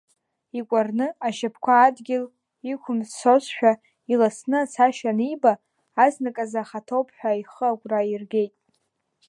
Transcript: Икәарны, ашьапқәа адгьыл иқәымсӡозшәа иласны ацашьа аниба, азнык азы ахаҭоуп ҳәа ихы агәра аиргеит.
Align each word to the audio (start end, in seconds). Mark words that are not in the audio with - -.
Икәарны, 0.59 1.07
ашьапқәа 1.27 1.73
адгьыл 1.85 2.25
иқәымсӡозшәа 2.71 3.71
иласны 4.11 4.57
ацашьа 4.63 5.11
аниба, 5.13 5.53
азнык 6.03 6.37
азы 6.43 6.59
ахаҭоуп 6.63 7.07
ҳәа 7.17 7.31
ихы 7.41 7.67
агәра 7.69 7.99
аиргеит. 8.01 8.53